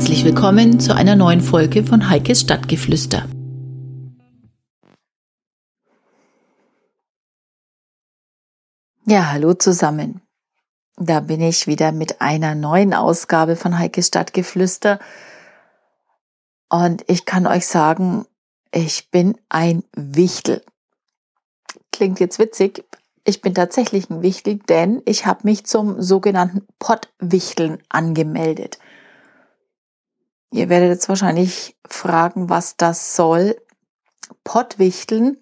Herzlich 0.00 0.24
willkommen 0.24 0.80
zu 0.80 0.94
einer 0.94 1.14
neuen 1.14 1.42
Folge 1.42 1.84
von 1.84 2.08
Heikes 2.08 2.40
Stadtgeflüster. 2.40 3.28
Ja, 9.04 9.30
hallo 9.30 9.52
zusammen. 9.52 10.22
Da 10.96 11.20
bin 11.20 11.42
ich 11.42 11.66
wieder 11.66 11.92
mit 11.92 12.22
einer 12.22 12.54
neuen 12.54 12.94
Ausgabe 12.94 13.56
von 13.56 13.78
Heikes 13.78 14.06
Stadtgeflüster. 14.06 15.00
Und 16.70 17.04
ich 17.06 17.26
kann 17.26 17.46
euch 17.46 17.66
sagen, 17.66 18.24
ich 18.72 19.10
bin 19.10 19.36
ein 19.50 19.84
Wichtel. 19.94 20.64
Klingt 21.92 22.20
jetzt 22.20 22.38
witzig. 22.38 22.86
Ich 23.24 23.42
bin 23.42 23.54
tatsächlich 23.54 24.08
ein 24.08 24.22
Wichtel, 24.22 24.60
denn 24.60 25.02
ich 25.04 25.26
habe 25.26 25.40
mich 25.42 25.66
zum 25.66 26.00
sogenannten 26.00 26.66
Pottwichteln 26.78 27.82
angemeldet. 27.90 28.78
Ihr 30.52 30.68
werdet 30.68 30.90
jetzt 30.90 31.08
wahrscheinlich 31.08 31.76
fragen, 31.88 32.48
was 32.48 32.76
das 32.76 33.14
soll. 33.14 33.56
Pottwichteln 34.42 35.38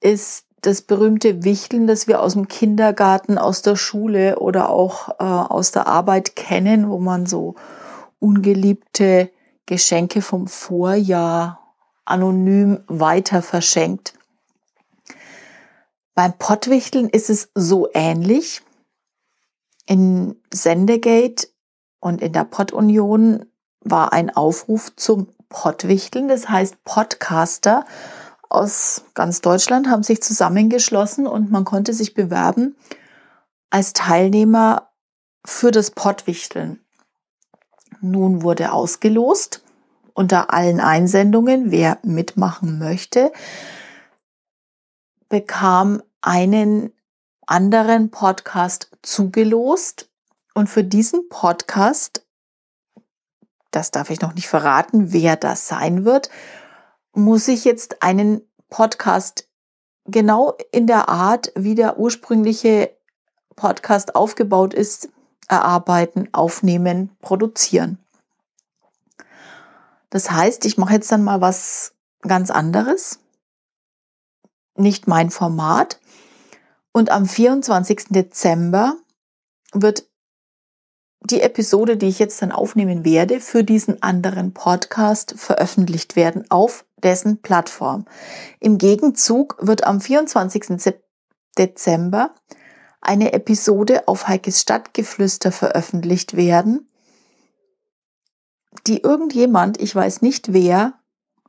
ist 0.00 0.46
das 0.62 0.82
berühmte 0.82 1.44
Wichteln, 1.44 1.86
das 1.86 2.08
wir 2.08 2.20
aus 2.20 2.32
dem 2.32 2.48
Kindergarten, 2.48 3.38
aus 3.38 3.62
der 3.62 3.76
Schule 3.76 4.38
oder 4.40 4.70
auch 4.70 5.08
äh, 5.20 5.24
aus 5.24 5.70
der 5.70 5.86
Arbeit 5.86 6.34
kennen, 6.34 6.90
wo 6.90 6.98
man 6.98 7.26
so 7.26 7.54
ungeliebte 8.18 9.30
Geschenke 9.66 10.22
vom 10.22 10.48
Vorjahr 10.48 11.74
anonym 12.04 12.82
weiter 12.88 13.42
verschenkt. 13.42 14.14
Beim 16.14 16.36
Pottwichteln 16.36 17.08
ist 17.08 17.30
es 17.30 17.50
so 17.54 17.88
ähnlich. 17.94 18.62
In 19.86 20.36
Sendegate 20.52 21.48
und 22.00 22.20
in 22.20 22.32
der 22.32 22.44
Pottunion 22.44 23.46
war 23.90 24.12
ein 24.12 24.34
Aufruf 24.34 24.94
zum 24.96 25.28
Pottwichteln. 25.48 26.28
Das 26.28 26.48
heißt, 26.48 26.84
Podcaster 26.84 27.84
aus 28.48 29.04
ganz 29.14 29.40
Deutschland 29.40 29.88
haben 29.88 30.02
sich 30.02 30.22
zusammengeschlossen 30.22 31.26
und 31.26 31.50
man 31.50 31.64
konnte 31.64 31.92
sich 31.92 32.14
bewerben 32.14 32.76
als 33.70 33.92
Teilnehmer 33.92 34.88
für 35.44 35.70
das 35.70 35.90
Pottwichteln. 35.90 36.80
Nun 38.00 38.42
wurde 38.42 38.72
ausgelost 38.72 39.62
unter 40.14 40.52
allen 40.52 40.80
Einsendungen, 40.80 41.70
wer 41.70 41.98
mitmachen 42.02 42.78
möchte, 42.78 43.32
bekam 45.28 46.02
einen 46.20 46.92
anderen 47.46 48.10
Podcast 48.10 48.90
zugelost 49.02 50.08
und 50.54 50.68
für 50.68 50.82
diesen 50.84 51.28
Podcast 51.28 52.26
das 53.70 53.90
darf 53.90 54.10
ich 54.10 54.20
noch 54.20 54.34
nicht 54.34 54.48
verraten, 54.48 55.12
wer 55.12 55.36
das 55.36 55.68
sein 55.68 56.04
wird, 56.04 56.30
muss 57.12 57.48
ich 57.48 57.64
jetzt 57.64 58.02
einen 58.02 58.40
Podcast 58.70 59.48
genau 60.04 60.56
in 60.72 60.86
der 60.86 61.08
Art, 61.08 61.52
wie 61.54 61.74
der 61.74 61.98
ursprüngliche 61.98 62.96
Podcast 63.56 64.14
aufgebaut 64.14 64.74
ist, 64.74 65.08
erarbeiten, 65.48 66.28
aufnehmen, 66.32 67.16
produzieren. 67.20 67.98
Das 70.10 70.30
heißt, 70.30 70.64
ich 70.64 70.78
mache 70.78 70.94
jetzt 70.94 71.12
dann 71.12 71.24
mal 71.24 71.40
was 71.40 71.94
ganz 72.22 72.50
anderes, 72.50 73.20
nicht 74.76 75.06
mein 75.06 75.30
Format. 75.30 76.00
Und 76.92 77.10
am 77.10 77.26
24. 77.26 78.06
Dezember 78.08 78.96
wird 79.72 80.07
die 81.20 81.40
Episode, 81.40 81.96
die 81.96 82.08
ich 82.08 82.18
jetzt 82.18 82.40
dann 82.42 82.52
aufnehmen 82.52 83.04
werde, 83.04 83.40
für 83.40 83.64
diesen 83.64 84.02
anderen 84.02 84.54
Podcast 84.54 85.34
veröffentlicht 85.36 86.16
werden 86.16 86.44
auf 86.50 86.84
dessen 87.02 87.42
Plattform. 87.42 88.06
Im 88.60 88.78
Gegenzug 88.78 89.56
wird 89.60 89.84
am 89.84 90.00
24. 90.00 90.94
Dezember 91.56 92.34
eine 93.00 93.32
Episode 93.32 94.06
auf 94.06 94.28
Heikes 94.28 94.60
Stadtgeflüster 94.60 95.52
veröffentlicht 95.52 96.36
werden, 96.36 96.88
die 98.86 99.02
irgendjemand, 99.02 99.80
ich 99.80 99.94
weiß 99.94 100.22
nicht 100.22 100.52
wer, 100.52 100.94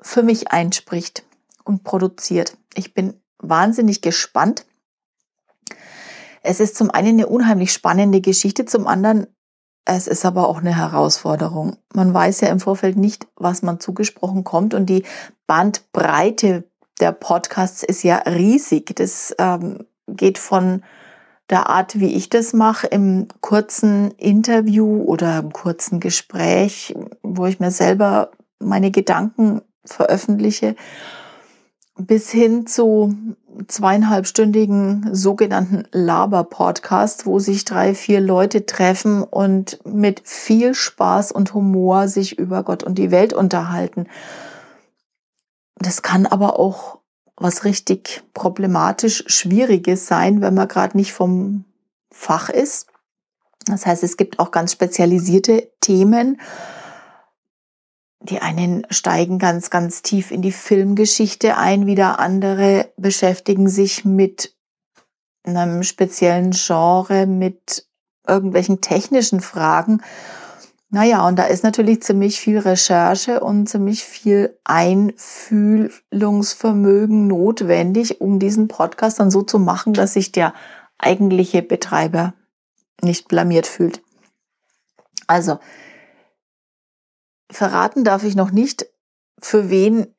für 0.00 0.22
mich 0.22 0.50
einspricht 0.52 1.24
und 1.64 1.82
produziert. 1.84 2.56
Ich 2.74 2.94
bin 2.94 3.20
wahnsinnig 3.38 4.00
gespannt. 4.00 4.66
Es 6.42 6.60
ist 6.60 6.76
zum 6.76 6.90
einen 6.90 7.08
eine 7.08 7.26
unheimlich 7.26 7.72
spannende 7.72 8.20
Geschichte, 8.20 8.66
zum 8.66 8.86
anderen 8.86 9.26
es 9.86 10.08
ist 10.08 10.26
aber 10.26 10.48
auch 10.48 10.58
eine 10.58 10.76
Herausforderung. 10.76 11.76
Man 11.94 12.12
weiß 12.12 12.40
ja 12.40 12.48
im 12.48 12.60
Vorfeld 12.60 12.96
nicht, 12.96 13.26
was 13.36 13.62
man 13.62 13.80
zugesprochen 13.80 14.44
kommt 14.44 14.74
und 14.74 14.86
die 14.86 15.04
Bandbreite 15.46 16.64
der 17.00 17.12
Podcasts 17.12 17.82
ist 17.82 18.02
ja 18.02 18.16
riesig. 18.16 18.96
Das 18.96 19.34
ähm, 19.38 19.86
geht 20.08 20.38
von 20.38 20.82
der 21.50 21.68
Art, 21.68 22.00
wie 22.00 22.14
ich 22.14 22.28
das 22.28 22.52
mache, 22.52 22.88
im 22.88 23.28
kurzen 23.40 24.10
Interview 24.12 25.04
oder 25.04 25.38
im 25.38 25.52
kurzen 25.52 26.00
Gespräch, 26.00 26.94
wo 27.22 27.46
ich 27.46 27.60
mir 27.60 27.70
selber 27.70 28.32
meine 28.58 28.90
Gedanken 28.90 29.62
veröffentliche, 29.84 30.74
bis 31.98 32.30
hin 32.30 32.66
zu 32.66 33.14
zweieinhalbstündigen 33.68 35.14
sogenannten 35.14 35.84
Laber-Podcast, 35.92 37.26
wo 37.26 37.38
sich 37.38 37.64
drei, 37.64 37.94
vier 37.94 38.20
Leute 38.20 38.66
treffen 38.66 39.22
und 39.22 39.78
mit 39.84 40.22
viel 40.24 40.74
Spaß 40.74 41.32
und 41.32 41.54
Humor 41.54 42.08
sich 42.08 42.38
über 42.38 42.62
Gott 42.62 42.84
und 42.84 42.98
die 42.98 43.10
Welt 43.10 43.32
unterhalten. 43.32 44.08
Das 45.76 46.02
kann 46.02 46.26
aber 46.26 46.58
auch 46.58 46.98
was 47.36 47.64
richtig 47.64 48.22
problematisch 48.34 49.24
Schwieriges 49.26 50.06
sein, 50.06 50.40
wenn 50.40 50.54
man 50.54 50.68
gerade 50.68 50.96
nicht 50.96 51.12
vom 51.12 51.64
Fach 52.10 52.48
ist. 52.48 52.88
Das 53.66 53.84
heißt, 53.84 54.02
es 54.04 54.16
gibt 54.16 54.38
auch 54.38 54.50
ganz 54.50 54.72
spezialisierte 54.72 55.70
Themen 55.80 56.40
die 58.26 58.40
einen 58.40 58.86
steigen 58.90 59.38
ganz, 59.38 59.70
ganz 59.70 60.02
tief 60.02 60.30
in 60.30 60.42
die 60.42 60.52
Filmgeschichte 60.52 61.56
ein, 61.56 61.86
wieder 61.86 62.18
andere 62.18 62.92
beschäftigen 62.96 63.68
sich 63.68 64.04
mit 64.04 64.54
einem 65.44 65.82
speziellen 65.82 66.50
Genre, 66.50 67.26
mit 67.26 67.86
irgendwelchen 68.26 68.80
technischen 68.80 69.40
Fragen. 69.40 70.02
Naja, 70.88 71.26
und 71.26 71.36
da 71.38 71.44
ist 71.44 71.64
natürlich 71.64 72.02
ziemlich 72.02 72.38
viel 72.38 72.58
Recherche 72.58 73.40
und 73.40 73.68
ziemlich 73.68 74.04
viel 74.04 74.56
Einfühlungsvermögen 74.64 77.26
notwendig, 77.26 78.20
um 78.20 78.38
diesen 78.38 78.68
Podcast 78.68 79.18
dann 79.18 79.30
so 79.30 79.42
zu 79.42 79.58
machen, 79.58 79.94
dass 79.94 80.12
sich 80.12 80.32
der 80.32 80.52
eigentliche 80.98 81.62
Betreiber 81.62 82.34
nicht 83.02 83.28
blamiert 83.28 83.66
fühlt. 83.66 84.02
Also, 85.26 85.58
Verraten 87.56 88.04
darf 88.04 88.22
ich 88.22 88.36
noch 88.36 88.50
nicht, 88.50 88.86
für 89.38 89.70
wen 89.70 90.14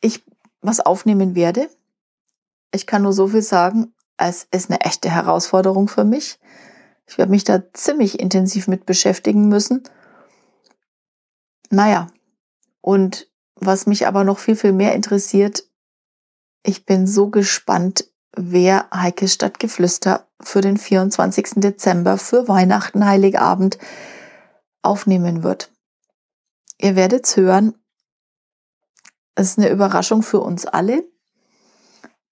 ich 0.00 0.24
was 0.60 0.80
aufnehmen 0.80 1.36
werde. 1.36 1.70
Ich 2.72 2.84
kann 2.84 3.02
nur 3.02 3.12
so 3.12 3.28
viel 3.28 3.42
sagen, 3.42 3.94
es 4.16 4.48
ist 4.50 4.70
eine 4.70 4.80
echte 4.80 5.08
Herausforderung 5.08 5.86
für 5.86 6.04
mich. 6.04 6.40
Ich 7.06 7.16
werde 7.16 7.30
mich 7.30 7.44
da 7.44 7.62
ziemlich 7.74 8.18
intensiv 8.18 8.66
mit 8.66 8.86
beschäftigen 8.86 9.48
müssen. 9.48 9.84
Naja, 11.70 12.08
und 12.80 13.28
was 13.54 13.86
mich 13.86 14.08
aber 14.08 14.24
noch 14.24 14.40
viel, 14.40 14.56
viel 14.56 14.72
mehr 14.72 14.94
interessiert, 14.94 15.62
ich 16.64 16.86
bin 16.86 17.06
so 17.06 17.28
gespannt, 17.28 18.06
wer 18.36 18.88
Heikes 18.92 19.34
Stadtgeflüster 19.34 20.26
für 20.40 20.60
den 20.60 20.76
24. 20.76 21.52
Dezember, 21.56 22.18
für 22.18 22.48
Weihnachten, 22.48 23.06
Heiligabend 23.06 23.78
aufnehmen 24.82 25.44
wird. 25.44 25.70
Ihr 26.82 26.96
werdet's 26.96 27.36
hören. 27.36 27.74
Es 29.34 29.50
ist 29.50 29.58
eine 29.58 29.68
Überraschung 29.68 30.22
für 30.22 30.40
uns 30.40 30.64
alle. 30.64 31.04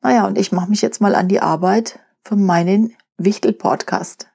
Naja, 0.00 0.26
und 0.26 0.38
ich 0.38 0.52
mache 0.52 0.70
mich 0.70 0.80
jetzt 0.80 1.02
mal 1.02 1.14
an 1.14 1.28
die 1.28 1.40
Arbeit 1.40 1.98
für 2.22 2.36
meinen 2.36 2.96
Wichtel-Podcast. 3.18 4.28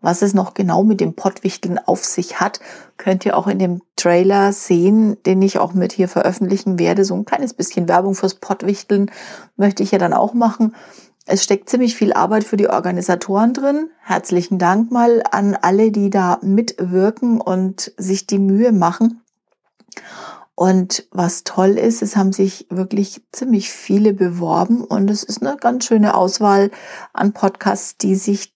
Was 0.00 0.22
es 0.22 0.32
noch 0.32 0.54
genau 0.54 0.82
mit 0.82 1.00
dem 1.00 1.14
Pottwichteln 1.14 1.78
auf 1.78 2.04
sich 2.04 2.40
hat, 2.40 2.60
könnt 2.96 3.26
ihr 3.26 3.36
auch 3.36 3.46
in 3.46 3.58
dem 3.58 3.82
Trailer 3.96 4.52
sehen, 4.52 5.22
den 5.24 5.42
ich 5.42 5.58
auch 5.58 5.74
mit 5.74 5.92
hier 5.92 6.08
veröffentlichen 6.08 6.78
werde. 6.78 7.04
So 7.04 7.14
ein 7.14 7.26
kleines 7.26 7.52
bisschen 7.52 7.86
Werbung 7.86 8.14
fürs 8.14 8.36
Pottwichteln 8.36 9.10
möchte 9.56 9.82
ich 9.82 9.90
ja 9.90 9.98
dann 9.98 10.14
auch 10.14 10.32
machen. 10.32 10.74
Es 11.26 11.42
steckt 11.42 11.68
ziemlich 11.68 11.96
viel 11.96 12.14
Arbeit 12.14 12.44
für 12.44 12.56
die 12.56 12.68
Organisatoren 12.68 13.52
drin. 13.52 13.90
Herzlichen 14.00 14.58
Dank 14.58 14.90
mal 14.90 15.22
an 15.30 15.54
alle, 15.54 15.90
die 15.90 16.08
da 16.08 16.38
mitwirken 16.40 17.42
und 17.42 17.92
sich 17.98 18.26
die 18.26 18.38
Mühe 18.38 18.72
machen. 18.72 19.20
Und 20.54 21.08
was 21.10 21.42
toll 21.42 21.70
ist, 21.70 22.00
es 22.02 22.16
haben 22.16 22.32
sich 22.32 22.66
wirklich 22.70 23.22
ziemlich 23.32 23.70
viele 23.70 24.12
beworben 24.12 24.84
und 24.84 25.10
es 25.10 25.24
ist 25.24 25.44
eine 25.44 25.56
ganz 25.56 25.84
schöne 25.86 26.14
Auswahl 26.14 26.70
an 27.12 27.32
Podcasts, 27.32 27.96
die 27.96 28.14
sich 28.14 28.54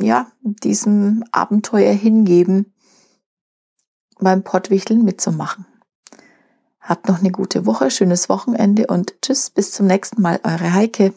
ja 0.00 0.26
diesem 0.40 1.22
Abenteuer 1.30 1.92
hingeben, 1.92 2.74
beim 4.18 4.42
Pottwichteln 4.42 5.04
mitzumachen. 5.04 5.66
Habt 6.80 7.08
noch 7.08 7.20
eine 7.20 7.30
gute 7.30 7.66
Woche, 7.66 7.92
schönes 7.92 8.28
Wochenende 8.28 8.88
und 8.88 9.14
tschüss, 9.22 9.50
bis 9.50 9.70
zum 9.70 9.86
nächsten 9.86 10.20
Mal, 10.20 10.40
eure 10.42 10.72
Heike. 10.72 11.14